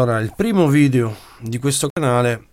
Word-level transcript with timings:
Allora, 0.00 0.20
il 0.20 0.32
primo 0.36 0.68
video 0.68 1.12
di 1.40 1.58
questo 1.58 1.88
canale 1.92 2.46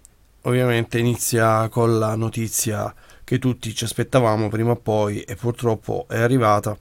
ovviamente 0.45 0.97
inizia 0.97 1.69
con 1.69 1.99
la 1.99 2.15
notizia 2.15 2.91
che 3.23 3.37
tutti 3.37 3.75
ci 3.75 3.83
aspettavamo 3.83 4.49
prima 4.49 4.71
o 4.71 4.77
poi 4.77 5.21
e 5.21 5.35
purtroppo 5.35 6.07
è 6.09 6.17
arrivata 6.17 6.75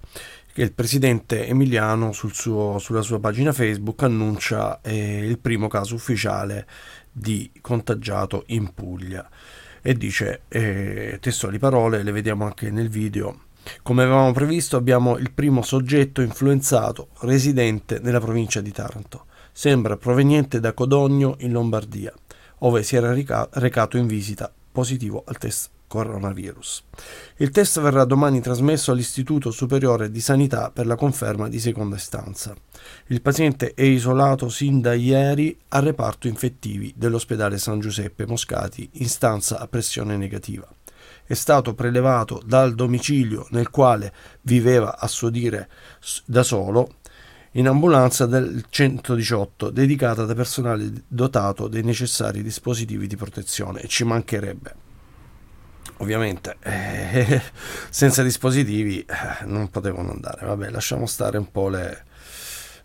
che 0.55 0.63
il 0.63 0.73
presidente 0.73 1.47
Emiliano 1.47 2.13
sul 2.13 2.33
suo, 2.33 2.79
sulla 2.79 3.03
sua 3.03 3.21
pagina 3.21 3.53
Facebook 3.53 4.05
annuncia 4.05 4.81
eh, 4.81 5.27
il 5.27 5.39
primo 5.39 5.69
caso 5.69 5.97
ufficiale 5.97 6.67
di 7.13 7.53
contagiato 7.61 8.45
in 8.47 8.73
Puglia 8.73 9.29
e 9.83 9.93
dice 9.93 10.45
eh, 10.49 11.19
testuali 11.21 11.59
parole, 11.59 12.03
le 12.03 12.11
vediamo 12.11 12.47
anche 12.47 12.71
nel 12.71 12.89
video. 12.89 13.49
Come 13.83 14.03
avevamo 14.03 14.33
previsto 14.33 14.79
abbiamo 14.79 15.19
il 15.19 15.31
primo 15.31 15.61
soggetto 15.61 16.23
influenzato 16.23 17.09
residente 17.21 17.99
nella 17.99 18.21
provincia 18.21 18.63
di 18.63 18.73
Taranto. 18.73 19.27
Sembra 19.57 19.97
proveniente 19.97 20.59
da 20.59 20.73
Codogno 20.73 21.37
in 21.39 21.53
Lombardia, 21.53 22.13
dove 22.59 22.83
si 22.83 22.97
era 22.97 23.15
recato 23.15 23.97
in 23.97 24.09
visita 24.09 24.53
positivo 24.73 25.23
al 25.25 25.39
test 25.39 25.71
coronavirus. 25.87 26.83
Il 27.37 27.51
test 27.51 27.81
verrà 27.81 28.05
domani 28.05 28.41
trasmesso 28.41 28.91
all'Istituto 28.91 29.53
Superiore 29.53 30.11
di 30.11 30.21
Sanità 30.21 30.73
per 30.73 30.87
la 30.87 30.97
conferma 30.97 31.49
di 31.49 31.61
seconda 31.61 31.95
istanza. 31.95 32.53
Il 33.07 33.23
paziente 33.23 33.75
è 33.75 33.83
isolato 33.83 34.49
sin 34.49 34.81
da 34.81 34.93
ieri 34.93 35.57
al 35.69 35.83
reparto 35.83 36.27
infettivi 36.27 36.93
dell'ospedale 36.97 37.57
San 37.57 37.79
Giuseppe 37.79 38.27
Moscati 38.27 38.89
in 38.95 39.09
stanza 39.09 39.61
a 39.61 39.69
pressione 39.69 40.17
negativa. 40.17 40.67
È 41.25 41.35
stato 41.35 41.75
prelevato 41.75 42.43
dal 42.45 42.75
domicilio 42.75 43.47
nel 43.51 43.71
quale 43.71 44.13
viveva 44.41 44.99
a 44.99 45.07
suo 45.07 45.31
dire 45.31 45.69
da 46.25 46.43
solo 46.43 46.97
in 47.57 47.69
ambulanza 47.69 48.27
del 48.27 48.65
118 48.69 49.71
dedicata 49.71 50.25
da 50.25 50.35
personale 50.35 50.91
dotato 51.07 51.69
dei 51.69 51.83
necessari 51.83 52.43
dispositivi 52.43 53.07
di 53.07 53.17
protezione 53.17 53.87
ci 53.87 54.05
mancherebbe 54.05 54.85
ovviamente 55.99 56.57
eh, 56.61 57.41
senza 57.91 58.23
dispositivi 58.23 59.01
eh, 59.01 59.45
non 59.45 59.71
potevano 59.71 60.11
andare. 60.11 60.47
Vabbè, 60.47 60.71
lasciamo 60.71 61.07
stare 61.07 61.39
un 61.39 61.51
po' 61.51 61.69
le, 61.69 62.05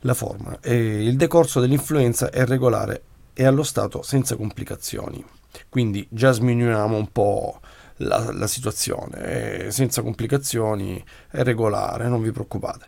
la 0.01 0.13
forma. 0.13 0.59
E 0.61 1.03
il 1.03 1.15
decorso 1.15 1.59
dell'influenza 1.59 2.29
è 2.29 2.45
regolare 2.45 3.03
e 3.33 3.45
allo 3.45 3.63
stato 3.63 4.01
senza 4.01 4.35
complicazioni. 4.35 5.23
Quindi 5.67 6.07
già 6.09 6.31
sminuiamo 6.31 6.95
un 6.95 7.11
po' 7.11 7.59
la, 7.97 8.31
la 8.31 8.47
situazione. 8.47 9.17
È 9.17 9.69
senza 9.71 10.01
complicazioni, 10.01 11.03
è 11.29 11.43
regolare, 11.43 12.07
non 12.07 12.21
vi 12.21 12.31
preoccupate. 12.31 12.85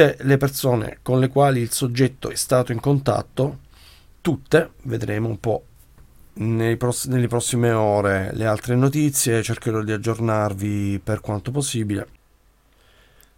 Tutte 0.00 0.16
le 0.22 0.38
persone 0.38 0.98
con 1.02 1.20
le 1.20 1.28
quali 1.28 1.60
il 1.60 1.72
soggetto 1.72 2.30
è 2.30 2.34
stato 2.34 2.72
in 2.72 2.80
contatto, 2.80 3.58
tutte, 4.22 4.70
vedremo 4.84 5.28
un 5.28 5.38
po' 5.38 5.64
pross- 6.78 7.08
nelle 7.08 7.26
prossime 7.26 7.70
ore 7.72 8.30
le 8.32 8.46
altre 8.46 8.76
notizie, 8.76 9.42
cercherò 9.42 9.82
di 9.82 9.92
aggiornarvi 9.92 11.02
per 11.04 11.20
quanto 11.20 11.50
possibile. 11.50 12.19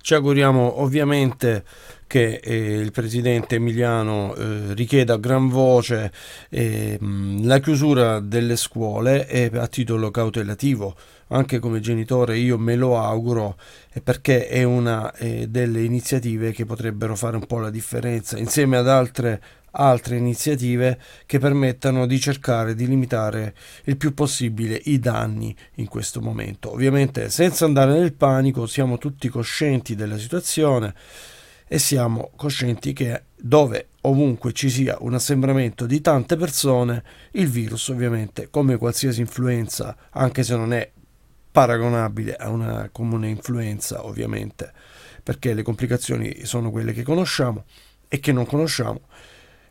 Ci 0.02 0.14
auguriamo 0.14 0.80
ovviamente 0.80 1.62
che 2.08 2.40
eh, 2.42 2.74
il 2.74 2.90
presidente 2.90 3.54
Emiliano 3.54 4.34
eh, 4.34 4.74
richieda 4.74 5.14
a 5.14 5.18
gran 5.18 5.48
voce 5.48 6.12
eh, 6.50 6.98
la 7.00 7.60
chiusura 7.60 8.18
delle 8.18 8.56
scuole 8.56 9.48
a 9.54 9.66
titolo 9.68 10.10
cautelativo. 10.10 10.96
Anche 11.28 11.60
come 11.60 11.78
genitore 11.78 12.36
io 12.36 12.58
me 12.58 12.74
lo 12.74 12.98
auguro 12.98 13.56
perché 14.02 14.48
è 14.48 14.64
una 14.64 15.12
eh, 15.14 15.46
delle 15.48 15.84
iniziative 15.84 16.50
che 16.50 16.66
potrebbero 16.66 17.14
fare 17.14 17.36
un 17.36 17.46
po' 17.46 17.60
la 17.60 17.70
differenza 17.70 18.36
insieme 18.36 18.76
ad 18.78 18.88
altre 18.88 19.40
altre 19.72 20.16
iniziative 20.16 20.98
che 21.26 21.38
permettano 21.38 22.06
di 22.06 22.18
cercare 22.18 22.74
di 22.74 22.86
limitare 22.86 23.54
il 23.84 23.96
più 23.96 24.14
possibile 24.14 24.80
i 24.84 24.98
danni 24.98 25.54
in 25.76 25.88
questo 25.88 26.20
momento. 26.20 26.72
Ovviamente 26.72 27.30
senza 27.30 27.64
andare 27.64 27.92
nel 27.92 28.14
panico 28.14 28.66
siamo 28.66 28.98
tutti 28.98 29.28
coscienti 29.28 29.94
della 29.94 30.18
situazione 30.18 30.94
e 31.66 31.78
siamo 31.78 32.30
coscienti 32.36 32.92
che 32.92 33.22
dove 33.34 33.88
ovunque 34.02 34.52
ci 34.52 34.68
sia 34.68 34.96
un 35.00 35.14
assembramento 35.14 35.86
di 35.86 36.00
tante 36.00 36.36
persone, 36.36 37.02
il 37.32 37.48
virus 37.48 37.88
ovviamente 37.88 38.48
come 38.50 38.76
qualsiasi 38.76 39.20
influenza, 39.20 39.96
anche 40.10 40.42
se 40.42 40.56
non 40.56 40.72
è 40.72 40.90
paragonabile 41.50 42.34
a 42.36 42.50
una 42.50 42.88
comune 42.90 43.28
influenza 43.28 44.04
ovviamente, 44.04 44.72
perché 45.22 45.54
le 45.54 45.62
complicazioni 45.62 46.44
sono 46.44 46.70
quelle 46.70 46.92
che 46.92 47.02
conosciamo 47.02 47.64
e 48.08 48.20
che 48.20 48.32
non 48.32 48.44
conosciamo, 48.44 49.02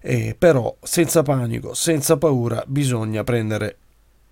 eh, 0.02 0.36
però 0.38 0.76
senza 0.82 1.22
panico, 1.22 1.74
senza 1.74 2.18
paura, 2.18 2.64
bisogna 2.68 3.24
prendere 3.24 3.78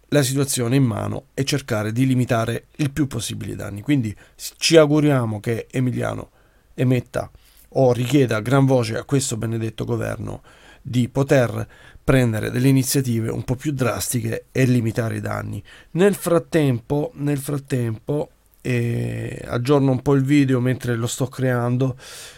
la 0.09 0.23
situazione 0.23 0.75
in 0.75 0.83
mano 0.83 1.25
e 1.33 1.43
cercare 1.43 1.91
di 1.91 2.05
limitare 2.07 2.65
il 2.77 2.91
più 2.91 3.07
possibile 3.07 3.53
i 3.53 3.55
danni. 3.55 3.81
Quindi 3.81 4.15
ci 4.57 4.75
auguriamo 4.75 5.39
che 5.39 5.67
Emiliano 5.69 6.31
emetta 6.73 7.29
o 7.73 7.93
richieda 7.93 8.37
a 8.37 8.41
gran 8.41 8.65
voce 8.65 8.97
a 8.97 9.03
questo 9.03 9.37
benedetto 9.37 9.85
governo 9.85 10.41
di 10.81 11.07
poter 11.09 11.67
prendere 12.03 12.49
delle 12.49 12.69
iniziative 12.69 13.29
un 13.29 13.43
po' 13.43 13.55
più 13.55 13.71
drastiche 13.71 14.45
e 14.51 14.65
limitare 14.65 15.17
i 15.17 15.21
danni. 15.21 15.61
Nel 15.91 16.15
frattempo, 16.15 17.11
nel 17.15 17.37
frattempo 17.37 18.31
e 18.61 19.41
aggiorno 19.45 19.91
un 19.91 20.01
po' 20.01 20.15
il 20.15 20.23
video 20.23 20.59
mentre 20.59 20.95
lo 20.95 21.07
sto 21.07 21.27
creando. 21.27 21.97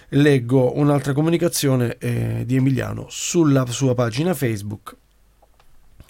Leggo 0.10 0.78
un'altra 0.78 1.14
comunicazione 1.14 1.98
eh, 1.98 2.44
di 2.46 2.56
Emiliano 2.56 3.06
sulla 3.10 3.66
sua 3.68 3.96
pagina 3.96 4.34
Facebook 4.34 4.96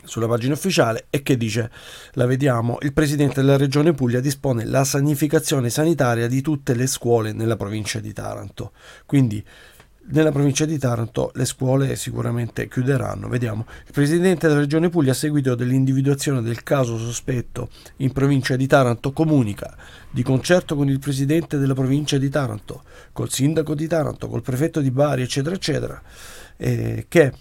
sulla 0.04 0.28
pagina 0.28 0.54
ufficiale 0.54 1.06
e 1.10 1.22
che 1.22 1.38
dice 1.38 1.70
la 2.14 2.26
vediamo. 2.26 2.78
Il 2.82 2.94
presidente 2.94 3.42
della 3.42 3.58
regione 3.58 3.94
Puglia 3.94 4.20
dispone 4.20 4.66
la 4.66 4.84
sanificazione 4.84 5.70
sanitaria 5.70 6.28
di 6.28 6.42
tutte 6.42 6.74
le 6.74 6.88
scuole 6.88 7.34
nella 7.34 7.56
provincia 7.56 8.00
di 8.00 8.14
Taranto 8.14 8.72
quindi 9.06 9.44
nella 10.10 10.32
provincia 10.32 10.66
di 10.66 10.78
Taranto 10.78 11.32
le 11.36 11.46
scuole 11.46 11.96
sicuramente 11.96 12.68
chiuderanno. 12.68 13.28
Vediamo. 13.28 13.66
Il 13.86 13.94
presidente 13.94 14.48
della 14.48 14.60
regione 14.60 14.90
Puglia, 14.90 15.12
a 15.12 15.16
seguito 15.16 15.56
dell'individuazione 15.56 16.42
del 16.42 16.64
caso 16.64 16.98
sospetto 16.98 17.70
in 17.98 18.12
provincia 18.12 18.56
di 18.56 18.68
Taranto, 18.68 19.12
comunica 19.12 19.76
di 20.10 20.24
concerto 20.24 20.76
con 20.76 20.90
il 20.90 21.00
presidente 21.00 21.58
della 21.58 21.74
provincia 21.74 22.18
di 22.18 22.30
Taranto, 22.30 22.84
col 23.14 23.30
sindaco 23.30 23.76
di 23.76 23.88
Taranto, 23.88 24.28
col 24.28 24.42
prefetto 24.42 24.82
di 24.82 24.92
Bari, 24.92 25.22
eccetera, 25.22 25.56
eccetera, 25.56 26.02
eh, 26.58 27.06
che 27.08 27.34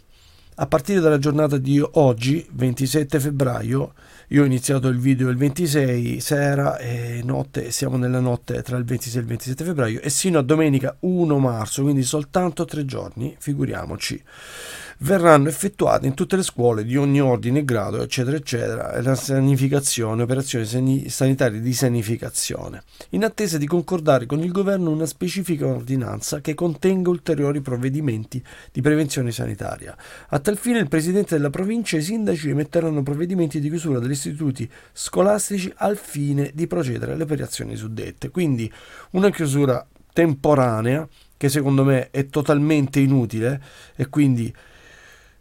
a 0.62 0.66
partire 0.66 1.00
dalla 1.00 1.18
giornata 1.18 1.56
di 1.56 1.82
oggi, 1.92 2.46
27 2.52 3.18
febbraio, 3.18 3.94
io 4.28 4.42
ho 4.42 4.44
iniziato 4.44 4.88
il 4.88 4.98
video 4.98 5.30
il 5.30 5.38
26 5.38 6.20
sera 6.20 6.76
e 6.76 7.22
notte, 7.24 7.70
siamo 7.70 7.96
nella 7.96 8.20
notte 8.20 8.62
tra 8.62 8.76
il 8.76 8.84
26 8.84 9.16
e 9.16 9.22
il 9.22 9.26
27 9.26 9.64
febbraio 9.64 10.00
e 10.02 10.10
sino 10.10 10.38
a 10.38 10.42
domenica 10.42 10.94
1 11.00 11.38
marzo, 11.38 11.82
quindi 11.82 12.02
soltanto 12.02 12.66
tre 12.66 12.84
giorni, 12.84 13.34
figuriamoci 13.38 14.22
verranno 15.02 15.48
effettuate 15.48 16.06
in 16.06 16.14
tutte 16.14 16.36
le 16.36 16.42
scuole 16.42 16.84
di 16.84 16.96
ogni 16.96 17.20
ordine 17.20 17.60
e 17.60 17.64
grado, 17.64 18.02
eccetera, 18.02 18.36
eccetera, 18.36 19.00
la 19.00 19.14
sanificazione, 19.14 20.22
operazioni 20.22 21.08
sanitarie 21.08 21.60
di 21.60 21.72
sanificazione, 21.72 22.82
in 23.10 23.24
attesa 23.24 23.56
di 23.56 23.66
concordare 23.66 24.26
con 24.26 24.40
il 24.40 24.52
governo 24.52 24.90
una 24.90 25.06
specifica 25.06 25.66
ordinanza 25.66 26.40
che 26.40 26.54
contenga 26.54 27.10
ulteriori 27.10 27.60
provvedimenti 27.60 28.42
di 28.72 28.80
prevenzione 28.80 29.30
sanitaria. 29.30 29.96
A 30.28 30.38
tal 30.50 30.58
fine 30.58 30.80
il 30.80 30.88
presidente 30.88 31.36
della 31.36 31.48
provincia 31.48 31.96
e 31.96 32.00
i 32.00 32.02
sindaci 32.02 32.48
emetteranno 32.50 33.04
provvedimenti 33.04 33.60
di 33.60 33.68
chiusura 33.68 34.00
degli 34.00 34.10
istituti 34.10 34.68
scolastici 34.92 35.72
al 35.76 35.96
fine 35.96 36.50
di 36.52 36.66
procedere 36.66 37.12
alle 37.12 37.22
operazioni 37.22 37.76
suddette. 37.76 38.30
Quindi 38.30 38.70
una 39.10 39.30
chiusura 39.30 39.86
temporanea 40.12 41.06
che 41.36 41.48
secondo 41.48 41.84
me 41.84 42.10
è 42.10 42.26
totalmente 42.26 42.98
inutile 42.98 43.62
e 43.94 44.08
quindi 44.08 44.52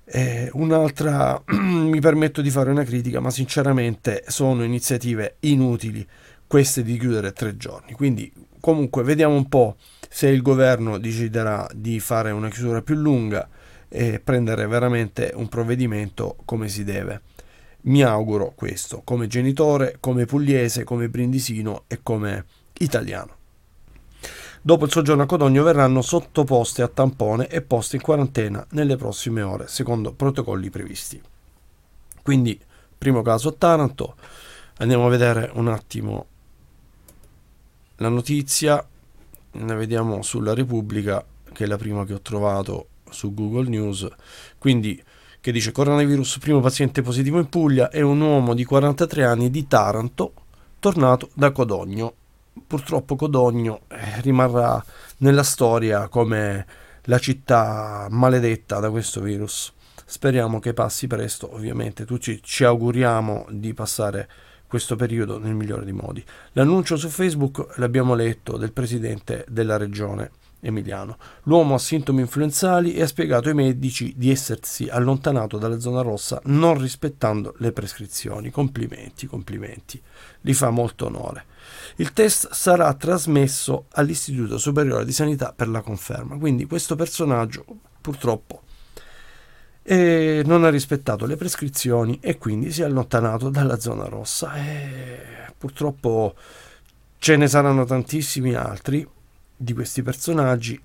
eh, 0.05 0.51
un'altra, 0.53 1.41
mi 1.57 1.99
permetto 1.99 2.43
di 2.43 2.51
fare 2.51 2.69
una 2.69 2.83
critica, 2.83 3.19
ma 3.19 3.31
sinceramente 3.31 4.25
sono 4.27 4.63
iniziative 4.63 5.37
inutili 5.39 6.07
queste 6.45 6.83
di 6.83 6.99
chiudere 6.99 7.33
tre 7.33 7.57
giorni. 7.57 7.93
Quindi 7.93 8.31
comunque 8.59 9.01
vediamo 9.01 9.33
un 9.33 9.49
po' 9.49 9.75
se 10.07 10.27
il 10.27 10.43
governo 10.43 10.99
deciderà 10.99 11.67
di 11.73 11.99
fare 11.99 12.29
una 12.29 12.49
chiusura 12.49 12.83
più 12.83 12.93
lunga 12.93 13.49
e 13.89 14.19
prendere 14.19 14.67
veramente 14.67 15.31
un 15.35 15.49
provvedimento 15.49 16.37
come 16.45 16.69
si 16.69 16.83
deve. 16.83 17.21
Mi 17.81 18.03
auguro 18.03 18.53
questo 18.55 19.01
come 19.03 19.27
genitore, 19.27 19.97
come 19.99 20.25
pugliese, 20.25 20.83
come 20.83 21.09
brindisino 21.09 21.83
e 21.87 21.99
come 22.01 22.45
italiano 22.79 23.37
dopo 24.61 24.85
il 24.85 24.91
soggiorno 24.91 25.23
a 25.23 25.25
Codogno 25.25 25.63
verranno 25.63 26.01
sottoposte 26.01 26.81
a 26.81 26.87
tampone 26.87 27.47
e 27.47 27.61
poste 27.61 27.95
in 27.95 28.01
quarantena 28.01 28.65
nelle 28.71 28.97
prossime 28.97 29.41
ore, 29.41 29.67
secondo 29.67 30.13
protocolli 30.13 30.69
previsti. 30.69 31.21
Quindi, 32.21 32.59
primo 32.97 33.21
caso 33.21 33.49
a 33.49 33.55
Taranto, 33.57 34.15
andiamo 34.77 35.05
a 35.05 35.09
vedere 35.09 35.49
un 35.53 35.67
attimo 35.67 36.25
la 37.97 38.09
notizia, 38.09 38.85
la 39.51 39.75
vediamo 39.75 40.21
sulla 40.21 40.53
Repubblica, 40.53 41.25
che 41.51 41.63
è 41.63 41.67
la 41.67 41.77
prima 41.77 42.05
che 42.05 42.13
ho 42.13 42.21
trovato 42.21 42.87
su 43.11 43.33
Google 43.33 43.69
News, 43.69 44.07
quindi 44.57 45.01
che 45.41 45.51
dice 45.51 45.71
coronavirus 45.71 46.39
primo 46.39 46.59
paziente 46.59 47.01
positivo 47.01 47.39
in 47.39 47.47
Puglia 47.47 47.89
è 47.89 48.01
un 48.01 48.19
uomo 48.19 48.53
di 48.53 48.65
43 48.65 49.23
anni 49.23 49.49
di 49.49 49.67
Taranto 49.67 50.33
tornato 50.79 51.29
da 51.33 51.51
Codogno. 51.51 52.13
Purtroppo 52.67 53.15
Codogno 53.15 53.81
eh, 53.87 54.21
rimarrà 54.21 54.83
nella 55.17 55.43
storia 55.43 56.09
come 56.09 56.65
la 57.03 57.19
città 57.19 58.07
maledetta 58.09 58.79
da 58.79 58.89
questo 58.89 59.21
virus. 59.21 59.71
Speriamo 60.05 60.59
che 60.59 60.73
passi 60.73 61.07
presto, 61.07 61.53
ovviamente 61.53 62.05
tutti 62.05 62.41
ci 62.43 62.63
auguriamo 62.63 63.45
di 63.49 63.73
passare 63.73 64.27
questo 64.67 64.95
periodo 64.95 65.39
nel 65.39 65.55
migliore 65.55 65.83
dei 65.83 65.93
modi. 65.93 66.23
L'annuncio 66.53 66.97
su 66.97 67.09
Facebook 67.09 67.77
l'abbiamo 67.77 68.13
letto 68.13 68.57
del 68.57 68.73
presidente 68.73 69.45
della 69.47 69.77
regione 69.77 70.31
Emiliano. 70.61 71.17
L'uomo 71.43 71.75
ha 71.75 71.79
sintomi 71.79 72.21
influenzali 72.21 72.93
e 72.93 73.01
ha 73.01 73.07
spiegato 73.07 73.47
ai 73.47 73.55
medici 73.55 74.13
di 74.17 74.29
essersi 74.29 74.87
allontanato 74.89 75.57
dalla 75.57 75.79
zona 75.79 76.01
rossa 76.01 76.41
non 76.45 76.79
rispettando 76.79 77.55
le 77.59 77.71
prescrizioni. 77.71 78.51
Complimenti, 78.51 79.27
complimenti. 79.27 80.01
Gli 80.41 80.53
fa 80.53 80.69
molto 80.69 81.05
onore. 81.05 81.45
Il 81.97 82.13
test 82.13 82.51
sarà 82.51 82.93
trasmesso 82.93 83.85
all'Istituto 83.93 84.57
Superiore 84.57 85.05
di 85.05 85.13
Sanità 85.13 85.53
per 85.55 85.69
la 85.69 85.81
conferma. 85.81 86.37
Quindi 86.37 86.65
questo 86.65 86.95
personaggio 86.95 87.65
purtroppo 88.01 88.63
eh, 89.83 90.43
non 90.45 90.65
ha 90.65 90.69
rispettato 90.69 91.25
le 91.25 91.35
prescrizioni 91.35 92.19
e 92.21 92.37
quindi 92.37 92.71
si 92.71 92.81
è 92.81 92.85
allontanato 92.85 93.49
dalla 93.49 93.79
zona 93.79 94.05
rossa. 94.05 94.53
E 94.55 95.53
purtroppo 95.57 96.35
ce 97.17 97.35
ne 97.35 97.47
saranno 97.47 97.85
tantissimi 97.85 98.53
altri 98.53 99.07
di 99.61 99.73
questi 99.73 100.01
personaggi 100.01 100.79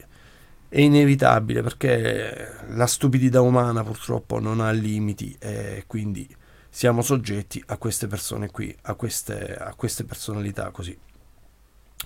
è 0.68 0.80
inevitabile 0.80 1.62
perché 1.62 2.64
la 2.70 2.86
stupidità 2.86 3.40
umana 3.40 3.84
purtroppo 3.84 4.40
non 4.40 4.58
ha 4.58 4.72
limiti 4.72 5.36
e 5.38 5.84
quindi 5.86 6.28
siamo 6.68 7.02
soggetti 7.02 7.62
a 7.66 7.76
queste 7.78 8.08
persone 8.08 8.50
qui, 8.50 8.76
a 8.82 8.94
queste, 8.94 9.54
a 9.54 9.72
queste 9.74 10.02
personalità 10.04 10.70
così. 10.72 10.98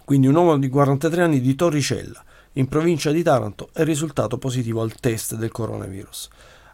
Quindi 0.04 0.26
un 0.26 0.34
uomo 0.34 0.58
di 0.58 0.68
43 0.68 1.22
anni 1.22 1.40
di 1.40 1.54
Torricella, 1.54 2.22
in 2.52 2.68
provincia 2.68 3.10
di 3.10 3.22
Taranto, 3.22 3.70
è 3.72 3.82
risultato 3.84 4.36
positivo 4.36 4.82
al 4.82 4.92
test 4.92 5.36
del 5.36 5.50
coronavirus 5.50 6.28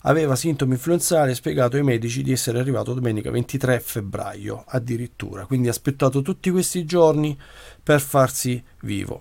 aveva 0.07 0.37
sintomi 0.37 0.73
influenzali 0.73 1.31
e 1.31 1.35
spiegato 1.35 1.77
ai 1.77 1.83
medici 1.83 2.23
di 2.23 2.33
essere 2.33 2.59
arrivato 2.59 2.95
domenica 2.95 3.31
23 3.31 3.81
febbraio 3.81 4.65
addirittura, 4.67 5.47
quindi 5.47 5.69
ha 5.69 5.71
aspettato 5.71 6.23
tutti 6.23 6.51
questi 6.51 6.85
giorni 6.85 7.39
per 7.83 8.01
farsi 8.01 8.63
vivo 8.81 9.21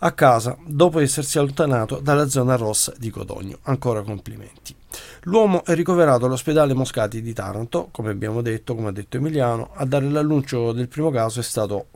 a 0.00 0.12
casa 0.12 0.56
dopo 0.64 1.00
essersi 1.00 1.38
allontanato 1.38 2.00
dalla 2.00 2.28
zona 2.28 2.56
rossa 2.56 2.92
di 2.96 3.10
Codogno. 3.10 3.58
Ancora 3.62 4.02
complimenti. 4.02 4.74
L'uomo 5.22 5.64
è 5.64 5.74
ricoverato 5.74 6.26
all'ospedale 6.26 6.74
Moscati 6.74 7.20
di 7.20 7.32
Taranto, 7.32 7.88
come 7.90 8.10
abbiamo 8.10 8.40
detto, 8.40 8.74
come 8.74 8.88
ha 8.88 8.92
detto 8.92 9.16
Emiliano. 9.16 9.70
A 9.74 9.84
dare 9.84 10.08
l'annuncio 10.08 10.72
del 10.72 10.88
primo 10.88 11.10
caso 11.10 11.40
è 11.40 11.42
stato 11.42 11.88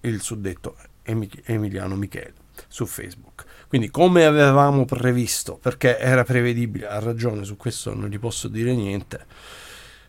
il 0.00 0.20
suddetto 0.20 0.76
Emiliano 1.02 1.94
Michele 1.94 2.34
su 2.68 2.86
Facebook. 2.86 3.44
Quindi 3.76 3.92
come 3.92 4.24
avevamo 4.24 4.86
previsto, 4.86 5.58
perché 5.60 5.98
era 5.98 6.24
prevedibile, 6.24 6.88
ha 6.88 6.98
ragione, 6.98 7.44
su 7.44 7.58
questo 7.58 7.94
non 7.94 8.08
gli 8.08 8.18
posso 8.18 8.48
dire 8.48 8.74
niente. 8.74 9.26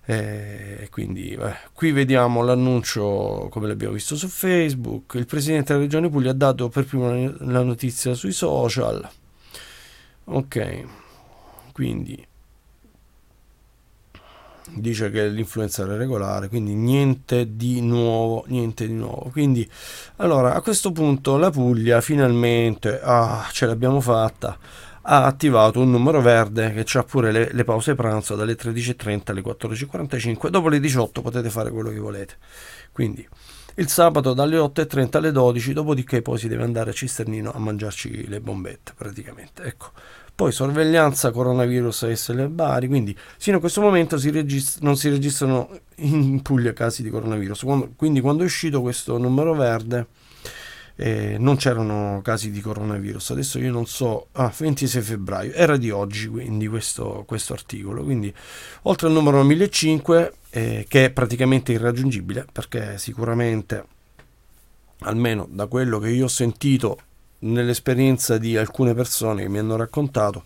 Eh, 0.06 0.88
quindi 0.90 1.36
beh, 1.36 1.54
qui 1.74 1.92
vediamo 1.92 2.44
l'annuncio 2.44 3.50
come 3.52 3.68
l'abbiamo 3.68 3.96
visto 3.96 4.16
su 4.16 4.30
Facebook. 4.30 5.16
Il 5.16 5.26
presidente 5.26 5.74
della 5.74 5.84
regione 5.84 6.08
Puglia 6.08 6.32
ha 6.32 6.34
dato 6.34 6.70
per 6.70 6.86
prima 6.86 7.12
la 7.40 7.62
notizia 7.62 8.14
sui 8.14 8.32
social. 8.32 9.06
Ok, 10.24 10.86
quindi 11.74 12.26
dice 14.74 15.10
che 15.10 15.28
l'influenza 15.28 15.84
era 15.84 15.96
regolare, 15.96 16.48
quindi 16.48 16.74
niente 16.74 17.56
di 17.56 17.82
nuovo, 17.82 18.44
niente 18.48 18.88
di 18.88 18.94
nuovo. 18.94 19.30
Quindi, 19.32 19.70
allora, 20.18 20.54
a 20.54 20.62
questo 20.62 20.92
punto 20.92 21.38
la 21.38 21.50
Puglia 21.50 22.02
finalmente, 22.02 23.00
ah, 23.02 23.48
ce 23.52 23.66
l'abbiamo 23.66 24.02
fatta, 24.02 24.58
ha 25.10 25.26
attivato 25.26 25.80
un 25.80 25.90
numero 25.90 26.22
verde 26.22 26.74
che 26.74 26.98
ha 26.98 27.04
pure 27.04 27.32
le, 27.32 27.50
le 27.54 27.64
pause 27.64 27.96
pranzo 27.96 28.36
dalle 28.36 28.56
13.30 28.56 29.22
alle 29.26 29.42
14.45, 29.42 30.50
dopo 30.50 30.68
le 30.70 30.80
18 30.80 31.22
potete 31.22 31.50
fare 31.50 31.72
quello 31.72 31.90
che 31.90 32.00
volete. 32.00 32.36
Quindi, 32.92 33.28
il 33.76 33.88
sabato 33.90 34.34
dalle 34.34 34.58
8.30 34.58 35.18
alle 35.18 35.32
12, 35.32 35.74
dopodiché 35.74 36.22
poi 36.22 36.38
si 36.40 36.48
deve 36.48 36.64
andare 36.64 36.90
a 36.90 36.94
Cisternino 36.94 37.52
a 37.54 37.60
mangiarci 37.60 38.28
le 38.28 38.42
bombette 38.42 38.94
praticamente. 38.98 39.64
Ecco, 39.64 39.92
poi 40.38 40.52
sorveglianza 40.52 41.32
coronavirus 41.32 42.04
ASL 42.04 42.48
Bari, 42.50 42.88
quindi 42.88 43.18
sino 43.38 43.58
a 43.58 43.60
questo 43.60 43.82
momento 43.82 44.20
si 44.20 44.30
registra, 44.30 44.86
non 44.86 44.96
si 44.96 45.10
registrano 45.10 45.68
in 45.96 46.44
Puglia 46.44 46.74
casi 46.74 47.02
di 47.02 47.10
coronavirus, 47.10 47.64
quando, 47.64 47.92
quindi 47.96 48.22
quando 48.22 48.44
è 48.44 48.46
uscito 48.46 48.82
questo 48.82 49.18
numero 49.18 49.56
verde 49.56 50.06
eh, 50.96 51.38
non 51.40 51.56
c'erano 51.56 52.22
casi 52.24 52.52
di 52.52 52.62
coronavirus, 52.62 53.32
adesso 53.32 53.58
io 53.58 53.72
non 53.72 53.88
so, 53.88 54.28
ah, 54.34 54.54
26 54.56 55.02
febbraio, 55.02 55.54
era 55.54 55.76
di 55.76 55.90
oggi 55.90 56.28
quindi 56.28 56.68
questo, 56.68 57.24
questo 57.26 57.54
articolo, 57.54 58.04
quindi 58.04 58.32
oltre 58.84 59.08
al 59.08 59.14
numero 59.14 59.42
1500 59.42 60.34
eh, 60.52 60.86
che 60.88 61.06
è 61.06 61.10
praticamente 61.10 61.72
irraggiungibile 61.72 62.46
perché 62.52 63.00
sicuramente 63.00 63.86
almeno 65.00 65.48
da 65.50 65.66
quello 65.66 65.98
che 65.98 66.10
io 66.10 66.26
ho 66.26 66.30
sentito 66.30 67.00
nell'esperienza 67.40 68.38
di 68.38 68.58
alcune 68.58 68.94
persone 68.94 69.44
che 69.44 69.50
mi 69.50 69.60
hanno 69.60 69.76
raccontato, 69.76 70.44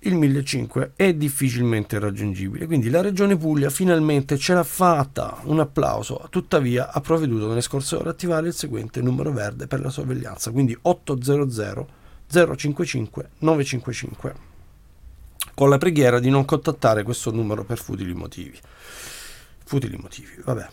il 0.00 0.14
1500 0.14 0.92
è 0.96 1.12
difficilmente 1.14 1.98
raggiungibile. 1.98 2.66
Quindi 2.66 2.88
la 2.88 3.02
Regione 3.02 3.36
Puglia 3.36 3.68
finalmente 3.70 4.38
ce 4.38 4.54
l'ha 4.54 4.64
fatta. 4.64 5.40
Un 5.44 5.60
applauso. 5.60 6.26
Tuttavia 6.30 6.90
ha 6.90 7.00
provveduto 7.00 7.48
nelle 7.48 7.60
scorse 7.60 7.96
ore 7.96 8.08
a 8.08 8.12
attivare 8.12 8.48
il 8.48 8.54
seguente 8.54 9.02
numero 9.02 9.30
verde 9.32 9.66
per 9.66 9.80
la 9.80 9.90
sorveglianza, 9.90 10.50
quindi 10.50 10.76
800 10.80 11.98
055 12.26 13.30
955 13.38 14.34
con 15.54 15.68
la 15.68 15.78
preghiera 15.78 16.20
di 16.20 16.30
non 16.30 16.44
contattare 16.44 17.02
questo 17.02 17.30
numero 17.32 17.64
per 17.64 17.78
futili 17.78 18.14
motivi. 18.14 18.58
Futili 19.64 19.98
motivi, 19.98 20.40
vabbè. 20.42 20.66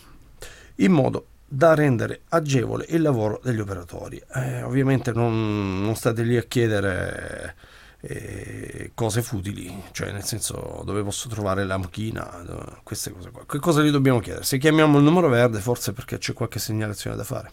In 0.75 0.91
modo 0.91 1.25
da 1.47 1.73
rendere 1.73 2.21
agevole 2.29 2.85
il 2.89 3.01
lavoro 3.01 3.39
degli 3.41 3.59
operatori. 3.59 4.21
Eh, 4.35 4.63
ovviamente 4.63 5.13
non, 5.13 5.81
non, 5.81 5.95
state 5.95 6.23
lì 6.23 6.35
a 6.35 6.43
chiedere 6.43 7.55
eh, 8.01 8.91
cose 8.93 9.21
futili, 9.21 9.83
cioè 9.91 10.11
nel 10.11 10.23
senso 10.23 10.81
dove 10.85 11.03
posso 11.03 11.29
trovare 11.29 11.65
la 11.65 11.77
macchina, 11.77 12.79
queste 12.83 13.11
cose 13.11 13.31
qua. 13.31 13.45
Che 13.45 13.59
cosa 13.59 13.81
gli 13.81 13.91
dobbiamo 13.91 14.19
chiedere? 14.19 14.43
Se 14.43 14.57
chiamiamo 14.57 14.97
il 14.97 15.03
numero 15.03 15.29
verde 15.29 15.59
forse 15.59 15.93
perché 15.93 16.17
c'è 16.17 16.33
qualche 16.33 16.59
segnalazione 16.59 17.15
da 17.15 17.23
fare. 17.23 17.51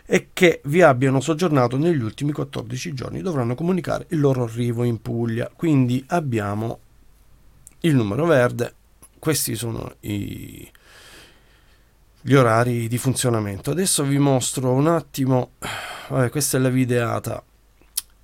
e 0.03 0.29
che 0.33 0.61
vi 0.65 0.81
abbiano 0.81 1.21
soggiornato 1.21 1.77
negli 1.77 2.01
ultimi 2.01 2.31
14 2.31 2.95
giorni 2.95 3.21
dovranno 3.21 3.53
comunicare 3.53 4.07
il 4.09 4.19
loro 4.19 4.45
arrivo 4.45 4.83
in 4.83 4.99
Puglia. 4.99 5.51
Quindi 5.55 6.03
abbiamo 6.07 6.79
il 7.85 7.95
numero 7.95 8.25
verde, 8.25 8.73
questi 9.19 9.55
sono 9.55 9.95
i, 10.01 10.69
gli 12.21 12.33
orari 12.33 12.87
di 12.87 12.97
funzionamento. 12.97 13.71
Adesso 13.71 14.03
vi 14.03 14.17
mostro 14.17 14.71
un 14.71 14.87
attimo, 14.87 15.51
vabbè, 16.07 16.29
questa 16.29 16.57
è 16.57 16.61
la 16.61 16.69
videata 16.69 17.43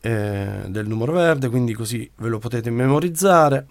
eh, 0.01 0.63
del 0.67 0.87
numero 0.87 1.13
verde, 1.13 1.49
quindi 1.49 1.73
così 1.73 2.09
ve 2.15 2.29
lo 2.29 2.39
potete 2.39 2.69
memorizzare. 2.69 3.67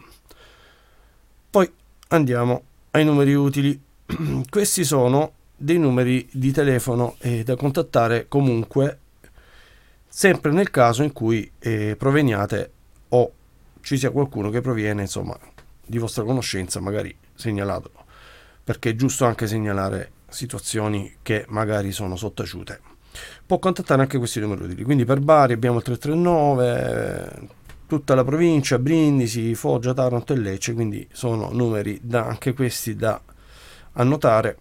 Poi 1.51 1.71
andiamo 2.09 2.63
ai 2.91 3.05
numeri 3.05 3.35
utili. 3.35 3.81
Questi 4.49 4.85
sono 4.85 5.33
dei 5.57 5.79
numeri 5.79 6.29
di 6.31 6.53
telefono 6.53 7.17
eh, 7.21 7.43
da 7.43 7.57
contattare 7.57 8.29
comunque 8.29 8.99
sempre 10.07 10.53
nel 10.53 10.71
caso 10.71 11.03
in 11.03 11.13
cui 11.13 11.51
eh, 11.59 11.97
proveniate 11.99 12.73
o 13.09 13.33
ci 13.81 13.99
sia 13.99 14.11
qualcuno 14.11 14.51
che 14.51 14.61
proviene 14.61 15.03
insomma 15.03 15.37
di 15.89 15.99
vostra 15.99 16.23
conoscenza 16.25 16.81
magari 16.81 17.17
segnalatelo, 17.35 18.05
perché 18.63 18.91
è 18.91 18.95
giusto 18.95 19.25
anche 19.25 19.47
segnalare 19.47 20.13
situazioni 20.29 21.17
che 21.23 21.45
magari 21.49 21.93
sono 21.93 22.17
sottaciute. 22.17 22.81
può 23.47 23.59
contattare 23.59 24.03
anche 24.03 24.19
questi 24.19 24.41
numeri 24.41 24.65
utili. 24.65 24.85
Quindi 24.85 25.05
per 25.05 25.21
Bari 25.21 25.55
abbiamo 25.55 25.79
il 25.79 25.83
339, 25.83 27.49
tutta 27.87 28.15
la 28.15 28.23
provincia, 28.23 28.79
Brindisi, 28.79 29.55
Foggia, 29.55 29.95
Taranto 29.95 30.35
e 30.35 30.37
Lecce, 30.37 30.75
quindi 30.75 31.09
sono 31.13 31.51
numeri 31.51 31.99
da, 32.03 32.27
anche 32.27 32.53
questi 32.53 32.95
da 32.95 33.21
annotare 33.93 34.59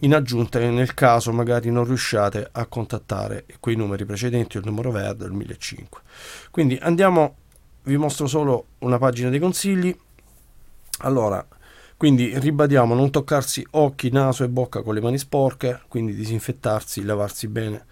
in 0.00 0.14
aggiunta 0.14 0.58
nel 0.58 0.94
caso 0.94 1.32
magari 1.32 1.70
non 1.70 1.84
riusciate 1.84 2.48
a 2.50 2.66
contattare 2.66 3.44
quei 3.60 3.76
numeri 3.76 4.04
precedenti, 4.04 4.56
il 4.56 4.64
numero 4.64 4.90
verde, 4.90 5.26
il 5.26 5.32
1005. 5.32 6.00
Quindi 6.50 6.76
andiamo, 6.80 7.36
vi 7.84 7.96
mostro 7.96 8.26
solo 8.26 8.66
una 8.78 8.98
pagina 8.98 9.28
dei 9.28 9.38
consigli. 9.38 9.96
Allora, 11.00 11.46
quindi 11.96 12.38
ribadiamo 12.38 12.94
non 12.94 13.10
toccarsi 13.10 13.66
occhi, 13.72 14.10
naso 14.10 14.44
e 14.44 14.48
bocca 14.48 14.82
con 14.82 14.94
le 14.94 15.00
mani 15.00 15.18
sporche, 15.18 15.82
quindi 15.88 16.14
disinfettarsi, 16.14 17.04
lavarsi 17.04 17.48
bene, 17.48 17.86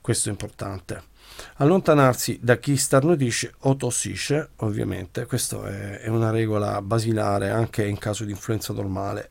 questo 0.00 0.28
è 0.28 0.32
importante. 0.32 1.12
Allontanarsi 1.56 2.38
da 2.42 2.58
chi 2.58 2.76
starnutisce 2.76 3.54
o 3.60 3.76
tossisce, 3.76 4.50
ovviamente, 4.56 5.26
questa 5.26 5.64
è, 5.66 6.00
è 6.00 6.08
una 6.08 6.30
regola 6.30 6.80
basilare 6.82 7.50
anche 7.50 7.84
in 7.84 7.98
caso 7.98 8.24
di 8.24 8.30
influenza 8.30 8.72
normale 8.72 9.28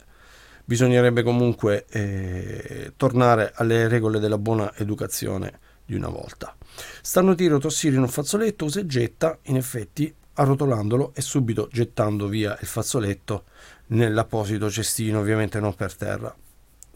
bisognerebbe 0.66 1.24
comunque 1.24 1.86
eh, 1.90 2.94
tornare 2.96 3.52
alle 3.56 3.88
regole 3.88 4.20
della 4.20 4.38
buona 4.38 4.74
educazione 4.76 5.60
di 5.86 5.96
una 5.96 6.08
volta. 6.08 6.56
Starnutire 7.02 7.56
o 7.56 7.60
tossire 7.60 7.96
in 7.96 8.02
un 8.02 8.08
fazzoletto 8.08 8.66
usa 8.66 8.80
e 8.80 8.86
getta, 8.86 9.38
in 9.44 9.58
effetti, 9.58 10.14
arrotolandolo 10.36 11.14
e 11.14 11.22
subito 11.22 11.68
gettando 11.72 12.28
via 12.28 12.58
il 12.60 12.68
fazzoletto 12.68 13.46
nell'apposito 13.88 14.70
cestino, 14.70 15.20
ovviamente 15.20 15.60
non 15.60 15.76
per 15.76 15.94
terra. 15.96 16.36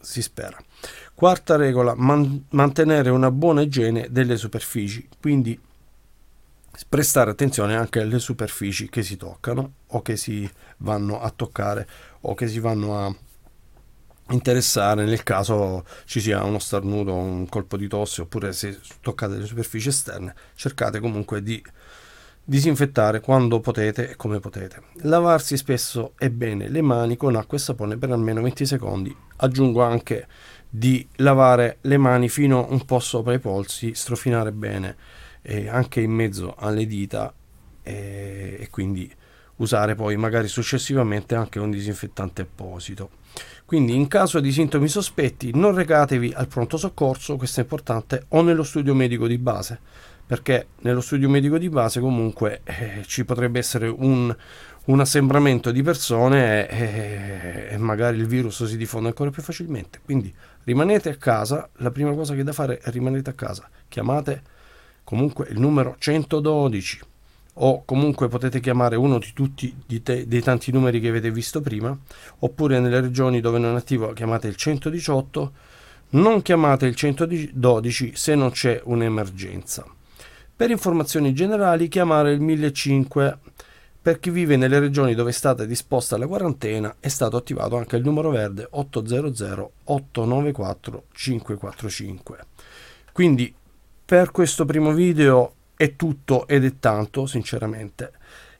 Si 0.00 0.22
spera. 0.22 0.56
Quarta 1.14 1.56
regola, 1.56 1.94
man- 1.94 2.46
mantenere 2.50 3.10
una 3.10 3.30
buona 3.30 3.62
igiene 3.62 4.08
delle 4.10 4.36
superfici, 4.36 5.08
quindi 5.20 5.58
prestare 6.88 7.30
attenzione 7.30 7.76
anche 7.76 8.00
alle 8.00 8.18
superfici 8.18 8.88
che 8.88 9.02
si 9.02 9.16
toccano 9.16 9.72
o 9.88 10.02
che 10.02 10.16
si 10.16 10.48
vanno 10.78 11.20
a 11.20 11.30
toccare 11.34 11.88
o 12.20 12.34
che 12.34 12.46
si 12.46 12.60
vanno 12.60 12.98
a 13.04 13.14
interessare 14.30 15.04
nel 15.04 15.22
caso 15.22 15.86
ci 16.04 16.20
sia 16.20 16.44
uno 16.44 16.58
starnuto, 16.58 17.14
un 17.14 17.48
colpo 17.48 17.76
di 17.76 17.88
tosse 17.88 18.22
oppure 18.22 18.52
se 18.52 18.78
toccate 19.00 19.36
le 19.36 19.46
superfici 19.46 19.88
esterne 19.88 20.34
cercate 20.54 21.00
comunque 21.00 21.42
di 21.42 21.62
disinfettare 22.48 23.20
quando 23.20 23.60
potete 23.60 24.08
e 24.08 24.16
come 24.16 24.40
potete. 24.40 24.80
Lavarsi 25.02 25.58
spesso 25.58 26.14
e 26.16 26.30
bene 26.30 26.68
le 26.68 26.80
mani 26.80 27.14
con 27.14 27.36
acqua 27.36 27.58
e 27.58 27.60
sapone 27.60 27.98
per 27.98 28.10
almeno 28.10 28.40
20 28.40 28.64
secondi. 28.64 29.14
Aggiungo 29.36 29.82
anche 29.82 30.26
di 30.66 31.06
lavare 31.16 31.76
le 31.82 31.98
mani 31.98 32.30
fino 32.30 32.66
un 32.70 32.86
po' 32.86 33.00
sopra 33.00 33.34
i 33.34 33.38
polsi, 33.38 33.92
strofinare 33.94 34.52
bene 34.52 34.96
eh, 35.42 35.68
anche 35.68 36.00
in 36.00 36.10
mezzo 36.10 36.54
alle 36.56 36.86
dita 36.86 37.34
eh, 37.82 38.56
e 38.58 38.68
quindi 38.70 39.12
usare 39.56 39.94
poi 39.94 40.16
magari 40.16 40.48
successivamente 40.48 41.34
anche 41.34 41.58
un 41.58 41.70
disinfettante 41.70 42.42
apposito. 42.42 43.10
Quindi 43.66 43.94
in 43.94 44.08
caso 44.08 44.40
di 44.40 44.52
sintomi 44.52 44.88
sospetti 44.88 45.50
non 45.54 45.74
recatevi 45.74 46.32
al 46.34 46.48
pronto 46.48 46.78
soccorso, 46.78 47.36
questo 47.36 47.60
è 47.60 47.64
importante, 47.64 48.24
o 48.28 48.40
nello 48.40 48.62
studio 48.62 48.94
medico 48.94 49.26
di 49.26 49.36
base, 49.36 49.80
perché 50.28 50.66
nello 50.80 51.00
studio 51.00 51.26
medico 51.26 51.56
di 51.56 51.70
base 51.70 52.00
comunque 52.00 52.60
eh, 52.64 53.02
ci 53.06 53.24
potrebbe 53.24 53.58
essere 53.58 53.88
un, 53.88 54.36
un 54.84 55.00
assembramento 55.00 55.70
di 55.70 55.82
persone 55.82 56.68
e, 56.68 57.68
e, 57.70 57.78
magari 57.78 58.18
il 58.18 58.26
virus 58.26 58.62
si 58.66 58.76
diffonde 58.76 59.08
ancora 59.08 59.30
più 59.30 59.40
facilmente. 59.40 60.00
Quindi 60.04 60.30
rimanete 60.64 61.08
a 61.08 61.16
casa, 61.16 61.66
la 61.76 61.90
prima 61.90 62.12
cosa 62.12 62.34
che 62.34 62.44
da 62.44 62.52
fare 62.52 62.76
è 62.76 62.90
rimanete 62.90 63.30
a 63.30 63.32
casa, 63.32 63.70
chiamate 63.88 64.42
comunque 65.02 65.46
il 65.48 65.58
numero 65.58 65.96
112 65.98 67.00
o 67.60 67.84
comunque 67.86 68.28
potete 68.28 68.60
chiamare 68.60 68.96
uno 68.96 69.18
di 69.18 69.30
tutti 69.32 69.74
di 69.86 70.02
te, 70.02 70.28
dei 70.28 70.42
tanti 70.42 70.70
numeri 70.72 71.00
che 71.00 71.08
avete 71.08 71.30
visto 71.30 71.62
prima, 71.62 71.96
oppure 72.40 72.80
nelle 72.80 73.00
regioni 73.00 73.40
dove 73.40 73.58
non 73.58 73.76
è 73.76 73.78
attivo 73.78 74.12
chiamate 74.12 74.46
il 74.46 74.56
118, 74.56 75.52
non 76.10 76.42
chiamate 76.42 76.84
il 76.84 76.94
112 76.94 78.12
se 78.14 78.34
non 78.34 78.50
c'è 78.50 78.82
un'emergenza. 78.84 79.86
Per 80.58 80.70
informazioni 80.70 81.32
generali 81.34 81.86
chiamare 81.86 82.32
il 82.32 82.40
1500. 82.40 83.38
Per 84.02 84.18
chi 84.18 84.30
vive 84.30 84.56
nelle 84.56 84.80
regioni 84.80 85.14
dove 85.14 85.30
è 85.30 85.32
stata 85.32 85.64
disposta 85.64 86.18
la 86.18 86.26
quarantena 86.26 86.96
è 86.98 87.06
stato 87.06 87.36
attivato 87.36 87.76
anche 87.76 87.94
il 87.94 88.02
numero 88.02 88.30
verde 88.30 88.66
800 88.68 89.70
894 89.84 91.04
545. 91.12 92.38
Quindi 93.12 93.54
per 94.04 94.32
questo 94.32 94.64
primo 94.64 94.92
video 94.92 95.52
è 95.76 95.94
tutto 95.94 96.48
ed 96.48 96.64
è 96.64 96.72
tanto, 96.80 97.26
sinceramente. 97.26 98.10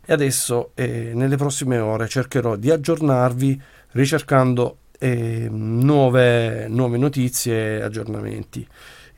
E 0.06 0.12
adesso, 0.12 0.70
eh, 0.74 1.10
nelle 1.14 1.36
prossime 1.36 1.78
ore, 1.78 2.06
cercherò 2.06 2.54
di 2.54 2.70
aggiornarvi 2.70 3.60
ricercando 3.90 4.76
eh, 5.00 5.48
nuove, 5.50 6.68
nuove, 6.68 6.96
notizie 6.96 7.78
e 7.78 7.82
aggiornamenti. 7.82 8.64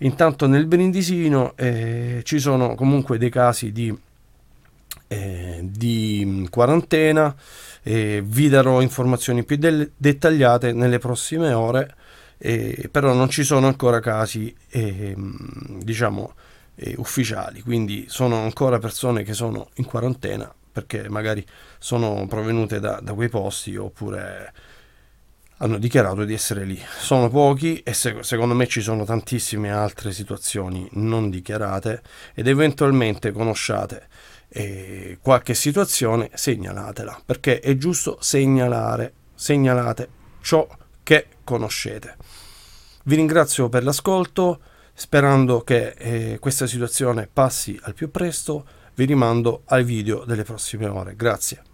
Intanto 0.03 0.47
nel 0.47 0.67
Brindisino 0.67 1.53
eh, 1.57 2.21
ci 2.25 2.39
sono 2.39 2.75
comunque 2.75 3.19
dei 3.19 3.31
casi 3.31 3.73
di, 3.73 3.95
eh, 5.09 5.61
di 5.63 6.47
quarantena, 6.51 7.35
vi 7.83 8.49
darò 8.49 8.83
informazioni 8.83 9.43
più 9.43 9.57
del- 9.57 9.91
dettagliate 9.97 10.73
nelle 10.73 10.99
prossime 10.99 11.53
ore, 11.53 11.95
però 12.91 13.13
non 13.15 13.29
ci 13.31 13.43
sono 13.43 13.67
ancora 13.67 14.01
casi, 14.01 14.55
ehm, 14.71 15.83
diciamo, 15.83 16.35
eh, 16.77 16.95
ufficiali, 16.97 17.61
quindi 17.63 18.07
sono 18.09 18.43
ancora 18.43 18.79
persone 18.79 19.23
che 19.23 19.35
sono 19.35 19.69
in 19.75 19.85
quarantena 19.85 20.53
perché 20.73 21.09
magari 21.09 21.45
sono 21.79 22.27
provenute 22.27 22.81
da, 22.81 23.01
da 23.03 23.13
quei 23.13 23.29
posti 23.29 23.77
oppure 23.77 24.53
hanno 25.61 25.79
dichiarato 25.79 26.25
di 26.25 26.35
essere 26.35 26.65
lì. 26.65 26.79
Sono 26.99 27.31
pochi 27.31 27.81
e 27.83 27.95
se, 27.95 28.19
secondo 28.21 28.55
me 28.55 28.67
ci 28.67 28.81
sono 28.81 29.05
tantissime 29.05 29.71
altre 29.71 30.13
situazioni 30.13 30.89
non 30.93 31.31
dichiarate 31.31 32.03
ed 32.35 32.49
eventualmente 32.49 33.33
conosciate 33.33 34.09
eh, 34.49 35.19
qualche 35.23 35.55
situazione, 35.55 36.31
segnalatela, 36.35 37.23
perché 37.25 37.61
è 37.61 37.77
giusto 37.77 38.19
segnalare, 38.21 39.13
segnalate 39.35 40.09
ciò 40.41 40.69
che 41.03 41.27
conoscete. 41.45 42.17
Vi 43.05 43.17
ringrazio 43.17 43.69
per 43.69 43.85
l'ascolto 43.85 44.61
Sperando 45.01 45.63
che 45.63 45.95
eh, 45.97 46.39
questa 46.39 46.67
situazione 46.67 47.27
passi 47.27 47.79
al 47.85 47.95
più 47.95 48.11
presto, 48.11 48.67
vi 48.97 49.07
rimando 49.07 49.63
ai 49.69 49.83
video 49.83 50.27
delle 50.27 50.43
prossime 50.43 50.89
ore. 50.89 51.17
Grazie. 51.17 51.70